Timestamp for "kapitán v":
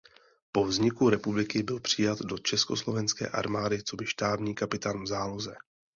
4.55-5.07